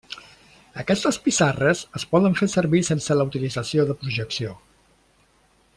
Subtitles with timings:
[0.83, 4.57] Aquestes pissarres es poden fer servir sense la utilització de projecció.